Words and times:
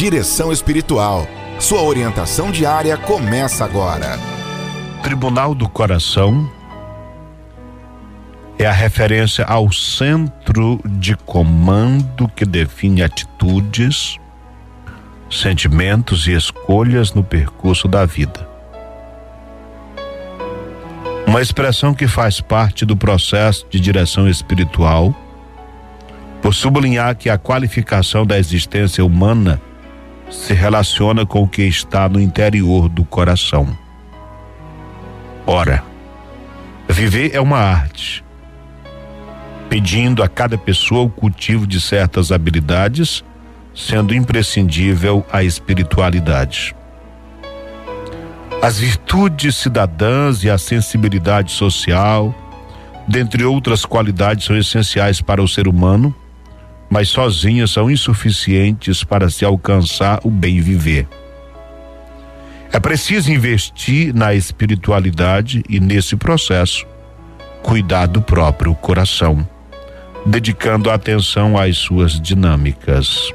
Direção 0.00 0.50
Espiritual. 0.50 1.28
Sua 1.58 1.82
orientação 1.82 2.50
diária 2.50 2.96
começa 2.96 3.66
agora. 3.66 4.18
Tribunal 5.02 5.54
do 5.54 5.68
Coração 5.68 6.50
é 8.58 8.64
a 8.64 8.72
referência 8.72 9.44
ao 9.44 9.70
centro 9.70 10.80
de 10.86 11.14
comando 11.14 12.26
que 12.28 12.46
define 12.46 13.02
atitudes, 13.02 14.16
sentimentos 15.30 16.26
e 16.26 16.32
escolhas 16.32 17.12
no 17.12 17.22
percurso 17.22 17.86
da 17.86 18.06
vida. 18.06 18.48
Uma 21.26 21.42
expressão 21.42 21.92
que 21.92 22.08
faz 22.08 22.40
parte 22.40 22.86
do 22.86 22.96
processo 22.96 23.66
de 23.68 23.78
direção 23.78 24.26
espiritual, 24.26 25.14
por 26.40 26.54
sublinhar 26.54 27.14
que 27.16 27.28
a 27.28 27.36
qualificação 27.36 28.24
da 28.24 28.38
existência 28.38 29.04
humana 29.04 29.60
se 30.30 30.54
relaciona 30.54 31.26
com 31.26 31.42
o 31.42 31.48
que 31.48 31.62
está 31.62 32.08
no 32.08 32.20
interior 32.20 32.88
do 32.88 33.04
coração. 33.04 33.76
Ora, 35.46 35.82
viver 36.88 37.34
é 37.34 37.40
uma 37.40 37.58
arte, 37.58 38.24
pedindo 39.68 40.22
a 40.22 40.28
cada 40.28 40.56
pessoa 40.56 41.02
o 41.02 41.10
cultivo 41.10 41.66
de 41.66 41.80
certas 41.80 42.30
habilidades, 42.30 43.24
sendo 43.74 44.14
imprescindível 44.14 45.26
a 45.32 45.42
espiritualidade. 45.42 46.74
As 48.62 48.78
virtudes 48.78 49.56
cidadãs 49.56 50.44
e 50.44 50.50
a 50.50 50.58
sensibilidade 50.58 51.50
social, 51.50 52.34
dentre 53.08 53.44
outras 53.44 53.84
qualidades, 53.84 54.44
são 54.44 54.56
essenciais 54.56 55.20
para 55.20 55.42
o 55.42 55.48
ser 55.48 55.66
humano 55.66 56.14
mas 56.90 57.08
sozinhas 57.08 57.70
são 57.70 57.88
insuficientes 57.88 59.04
para 59.04 59.30
se 59.30 59.44
alcançar 59.44 60.18
o 60.24 60.30
bem 60.30 60.60
viver. 60.60 61.06
É 62.72 62.80
preciso 62.80 63.32
investir 63.32 64.12
na 64.12 64.34
espiritualidade 64.34 65.62
e 65.68 65.78
nesse 65.78 66.16
processo 66.16 66.84
cuidar 67.62 68.06
do 68.06 68.20
próprio 68.20 68.74
coração, 68.74 69.46
dedicando 70.26 70.90
atenção 70.90 71.56
às 71.56 71.76
suas 71.78 72.20
dinâmicas. 72.20 73.32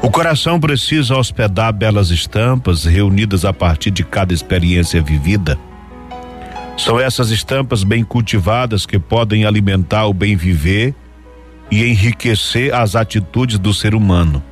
O 0.00 0.10
coração 0.10 0.60
precisa 0.60 1.16
hospedar 1.16 1.72
belas 1.72 2.10
estampas 2.10 2.84
reunidas 2.84 3.44
a 3.44 3.52
partir 3.52 3.90
de 3.90 4.04
cada 4.04 4.32
experiência 4.32 5.02
vivida. 5.02 5.58
São 6.76 7.00
essas 7.00 7.30
estampas 7.30 7.82
bem 7.82 8.04
cultivadas 8.04 8.86
que 8.86 8.98
podem 8.98 9.44
alimentar 9.44 10.06
o 10.06 10.14
bem 10.14 10.36
viver 10.36 10.94
e 11.70 11.84
enriquecer 11.84 12.74
as 12.74 12.96
atitudes 12.96 13.58
do 13.58 13.74
ser 13.74 13.94
humano. 13.94 14.42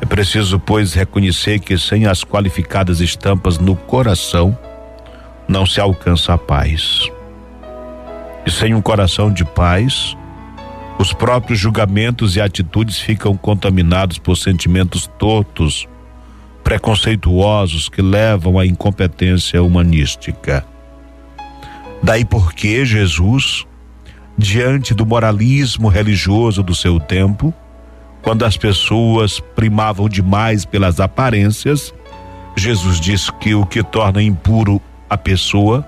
É 0.00 0.06
preciso, 0.06 0.58
pois, 0.58 0.92
reconhecer 0.92 1.60
que 1.60 1.78
sem 1.78 2.06
as 2.06 2.22
qualificadas 2.24 3.00
estampas 3.00 3.58
no 3.58 3.74
coração, 3.74 4.56
não 5.48 5.64
se 5.64 5.80
alcança 5.80 6.34
a 6.34 6.38
paz. 6.38 7.08
E 8.44 8.50
sem 8.50 8.74
um 8.74 8.82
coração 8.82 9.32
de 9.32 9.44
paz, 9.44 10.16
os 10.98 11.12
próprios 11.12 11.58
julgamentos 11.58 12.36
e 12.36 12.40
atitudes 12.40 12.98
ficam 12.98 13.36
contaminados 13.36 14.18
por 14.18 14.36
sentimentos 14.36 15.06
tortos, 15.18 15.88
preconceituosos 16.62 17.88
que 17.88 18.02
levam 18.02 18.58
à 18.58 18.66
incompetência 18.66 19.62
humanística. 19.62 20.64
Daí 22.02 22.24
porque 22.24 22.84
Jesus 22.84 23.66
diante 24.36 24.94
do 24.94 25.06
moralismo 25.06 25.88
religioso 25.88 26.62
do 26.62 26.74
seu 26.74 26.98
tempo, 26.98 27.52
quando 28.22 28.44
as 28.44 28.56
pessoas 28.56 29.38
primavam 29.38 30.08
demais 30.08 30.64
pelas 30.64 30.98
aparências, 30.98 31.92
Jesus 32.56 33.00
diz 33.00 33.30
que 33.30 33.54
o 33.54 33.66
que 33.66 33.82
torna 33.82 34.22
impuro 34.22 34.80
a 35.08 35.16
pessoa 35.16 35.84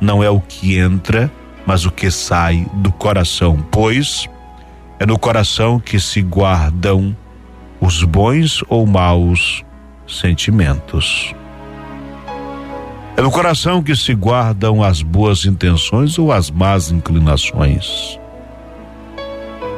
não 0.00 0.22
é 0.22 0.28
o 0.28 0.40
que 0.40 0.78
entra, 0.78 1.30
mas 1.64 1.86
o 1.86 1.90
que 1.90 2.10
sai 2.10 2.66
do 2.74 2.92
coração, 2.92 3.64
pois 3.70 4.28
é 4.98 5.06
no 5.06 5.18
coração 5.18 5.80
que 5.80 5.98
se 5.98 6.20
guardam 6.20 7.16
os 7.80 8.04
bons 8.04 8.62
ou 8.68 8.86
maus 8.86 9.64
sentimentos. 10.06 11.34
É 13.14 13.20
no 13.20 13.30
coração 13.30 13.82
que 13.82 13.94
se 13.94 14.14
guardam 14.14 14.82
as 14.82 15.02
boas 15.02 15.44
intenções 15.44 16.18
ou 16.18 16.32
as 16.32 16.50
más 16.50 16.90
inclinações. 16.90 18.18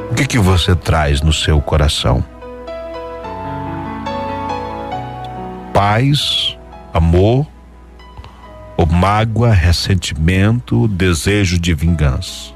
O 0.09 0.15
que 0.15 0.25
que 0.25 0.39
você 0.39 0.73
traz 0.73 1.21
no 1.21 1.33
seu 1.33 1.59
coração? 1.59 2.23
Paz, 5.73 6.57
amor, 6.93 7.45
ou 8.77 8.85
mágoa, 8.85 9.51
ressentimento, 9.51 10.87
desejo 10.87 11.59
de 11.59 11.73
vingança? 11.73 12.53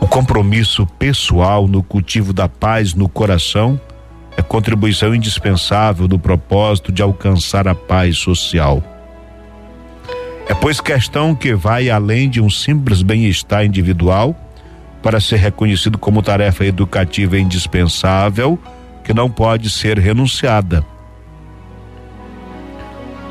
O 0.00 0.06
compromisso 0.06 0.86
pessoal 0.98 1.66
no 1.66 1.82
cultivo 1.82 2.32
da 2.32 2.48
paz 2.48 2.94
no 2.94 3.08
coração 3.08 3.80
contribuição 4.50 5.14
indispensável 5.14 6.08
do 6.08 6.18
propósito 6.18 6.90
de 6.90 7.00
alcançar 7.00 7.68
a 7.68 7.74
paz 7.74 8.18
social. 8.18 8.82
É, 10.48 10.52
pois, 10.52 10.80
questão 10.80 11.36
que 11.36 11.54
vai 11.54 11.88
além 11.88 12.28
de 12.28 12.40
um 12.40 12.50
simples 12.50 13.00
bem-estar 13.00 13.64
individual 13.64 14.34
para 15.00 15.20
ser 15.20 15.36
reconhecido 15.36 15.96
como 15.96 16.20
tarefa 16.20 16.64
educativa 16.64 17.38
indispensável 17.38 18.58
que 19.04 19.14
não 19.14 19.30
pode 19.30 19.70
ser 19.70 20.00
renunciada. 20.00 20.84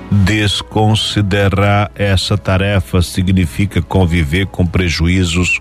Desconsiderar 0.10 1.92
essa 1.96 2.38
tarefa 2.38 3.02
significa 3.02 3.82
conviver 3.82 4.48
com 4.48 4.66
prejuízos 4.66 5.60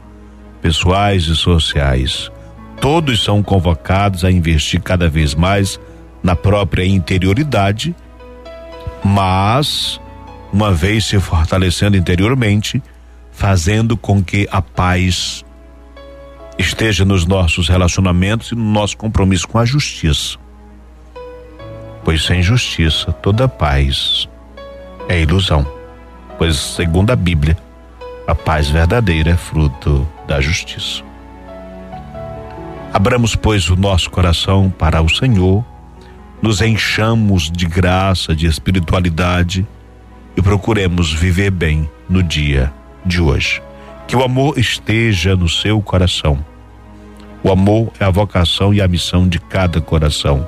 pessoais 0.62 1.24
e 1.24 1.34
sociais 1.34 2.30
Todos 2.80 3.24
são 3.24 3.42
convocados 3.42 4.24
a 4.24 4.30
investir 4.30 4.80
cada 4.80 5.08
vez 5.08 5.34
mais 5.34 5.80
na 6.22 6.36
própria 6.36 6.84
interioridade, 6.84 7.94
mas, 9.04 10.00
uma 10.52 10.72
vez 10.72 11.04
se 11.04 11.18
fortalecendo 11.18 11.96
interiormente, 11.96 12.82
fazendo 13.32 13.96
com 13.96 14.22
que 14.22 14.48
a 14.50 14.60
paz 14.62 15.44
esteja 16.58 17.04
nos 17.04 17.24
nossos 17.24 17.68
relacionamentos 17.68 18.50
e 18.50 18.54
no 18.54 18.64
nosso 18.64 18.96
compromisso 18.96 19.46
com 19.46 19.58
a 19.58 19.64
justiça. 19.64 20.36
Pois 22.04 22.24
sem 22.24 22.42
justiça 22.42 23.12
toda 23.12 23.48
paz 23.48 24.28
é 25.08 25.20
ilusão. 25.20 25.66
Pois, 26.36 26.56
segundo 26.56 27.10
a 27.10 27.16
Bíblia, 27.16 27.56
a 28.26 28.34
paz 28.34 28.68
verdadeira 28.68 29.30
é 29.30 29.36
fruto 29.36 30.06
da 30.26 30.40
justiça. 30.40 31.07
Abramos, 32.98 33.36
pois, 33.36 33.70
o 33.70 33.76
nosso 33.76 34.10
coração 34.10 34.74
para 34.76 35.00
o 35.00 35.08
Senhor, 35.08 35.64
nos 36.42 36.60
enchamos 36.60 37.48
de 37.48 37.64
graça, 37.64 38.34
de 38.34 38.44
espiritualidade 38.44 39.64
e 40.36 40.42
procuremos 40.42 41.12
viver 41.12 41.52
bem 41.52 41.88
no 42.10 42.24
dia 42.24 42.72
de 43.06 43.20
hoje. 43.20 43.62
Que 44.08 44.16
o 44.16 44.24
amor 44.24 44.58
esteja 44.58 45.36
no 45.36 45.48
seu 45.48 45.80
coração. 45.80 46.44
O 47.40 47.52
amor 47.52 47.92
é 48.00 48.04
a 48.04 48.10
vocação 48.10 48.74
e 48.74 48.82
a 48.82 48.88
missão 48.88 49.28
de 49.28 49.38
cada 49.38 49.80
coração. 49.80 50.44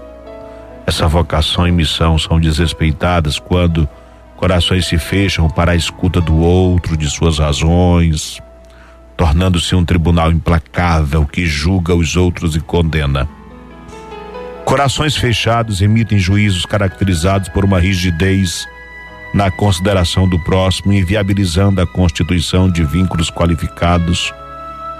Essa 0.85 1.07
vocação 1.07 1.69
e 1.69 1.71
missão 1.71 2.19
são 2.19 2.41
desrespeitadas 2.41 3.39
quando 3.39 3.89
corações 4.37 4.89
se 4.89 4.99
fecham 4.99 5.49
para 5.49 5.71
a 5.71 5.77
escuta 5.77 6.21
do 6.21 6.37
outro, 6.37 6.97
de 6.97 7.09
suas 7.09 7.39
razões, 7.39 8.43
tornando-se 9.21 9.75
um 9.75 9.85
tribunal 9.85 10.33
implacável 10.33 11.27
que 11.27 11.45
julga 11.45 11.95
os 11.95 12.17
outros 12.17 12.57
e 12.57 12.61
condena. 12.61 13.29
Corações 14.65 15.15
fechados 15.15 15.83
emitem 15.83 16.19
juízos 16.19 16.65
caracterizados 16.65 17.51
por 17.51 17.63
uma 17.63 17.79
rigidez 17.79 18.67
na 19.35 19.51
consideração 19.51 20.27
do 20.27 20.39
próximo, 20.39 20.95
inviabilizando 20.95 21.83
a 21.83 21.87
constituição 21.87 22.71
de 22.71 22.83
vínculos 22.83 23.31
qualificados, 23.31 24.33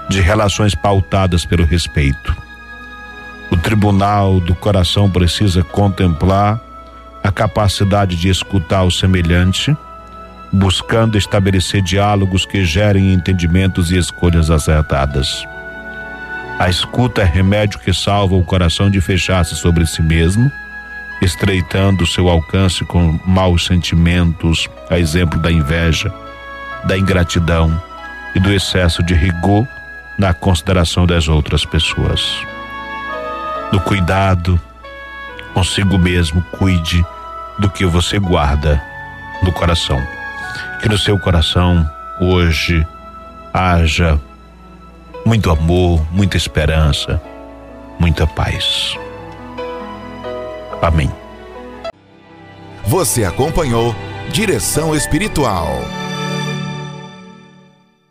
de 0.07 0.21
relações 0.21 0.75
pautadas 0.75 1.43
pelo 1.43 1.65
respeito. 1.65 2.37
O 3.49 3.57
tribunal 3.57 4.39
do 4.39 4.53
coração 4.53 5.09
precisa 5.09 5.63
contemplar 5.63 6.61
a 7.23 7.31
capacidade 7.31 8.15
de 8.15 8.29
escutar 8.29 8.83
o 8.83 8.91
semelhante 8.91 9.75
buscando 10.51 11.17
estabelecer 11.17 11.81
diálogos 11.81 12.45
que 12.45 12.65
gerem 12.65 13.13
entendimentos 13.13 13.91
e 13.91 13.97
escolhas 13.97 14.49
acertadas. 14.49 15.45
A 16.59 16.69
escuta 16.69 17.21
é 17.21 17.25
remédio 17.25 17.79
que 17.79 17.93
salva 17.93 18.35
o 18.35 18.43
coração 18.43 18.89
de 18.89 18.99
fechar-se 19.01 19.55
sobre 19.55 19.85
si 19.85 20.01
mesmo, 20.01 20.51
estreitando 21.21 22.05
seu 22.05 22.27
alcance 22.27 22.83
com 22.85 23.19
maus 23.25 23.65
sentimentos, 23.65 24.67
a 24.89 24.99
exemplo 24.99 25.39
da 25.39 25.51
inveja, 25.51 26.13
da 26.83 26.97
ingratidão 26.97 27.81
e 28.35 28.39
do 28.39 28.51
excesso 28.51 29.01
de 29.03 29.13
rigor 29.13 29.67
na 30.17 30.33
consideração 30.33 31.05
das 31.05 31.27
outras 31.27 31.65
pessoas. 31.65 32.21
no 33.71 33.79
cuidado 33.79 34.59
consigo 35.53 35.97
mesmo, 35.97 36.41
cuide 36.51 37.05
do 37.59 37.69
que 37.69 37.85
você 37.85 38.19
guarda 38.19 38.81
no 39.43 39.51
coração. 39.51 40.01
Que 40.81 40.89
no 40.89 40.97
seu 40.97 41.19
coração 41.19 41.87
hoje 42.19 42.85
haja 43.53 44.19
muito 45.25 45.51
amor, 45.51 46.05
muita 46.11 46.37
esperança, 46.37 47.21
muita 47.99 48.25
paz. 48.25 48.97
Amém. 50.81 51.11
Você 52.85 53.23
acompanhou 53.23 53.95
Direção 54.31 54.95
Espiritual. 54.95 56.00